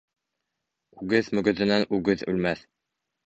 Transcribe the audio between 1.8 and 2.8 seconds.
үгеҙ үлмәҫ.